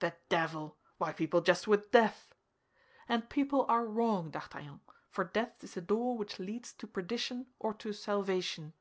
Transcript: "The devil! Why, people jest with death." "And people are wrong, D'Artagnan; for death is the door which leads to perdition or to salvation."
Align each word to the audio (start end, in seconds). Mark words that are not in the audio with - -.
"The 0.00 0.14
devil! 0.28 0.76
Why, 0.98 1.14
people 1.14 1.40
jest 1.40 1.66
with 1.66 1.90
death." 1.90 2.34
"And 3.08 3.30
people 3.30 3.64
are 3.66 3.86
wrong, 3.86 4.30
D'Artagnan; 4.30 4.80
for 5.08 5.24
death 5.24 5.64
is 5.64 5.72
the 5.72 5.80
door 5.80 6.18
which 6.18 6.38
leads 6.38 6.74
to 6.74 6.86
perdition 6.86 7.46
or 7.58 7.72
to 7.72 7.94
salvation." 7.94 8.74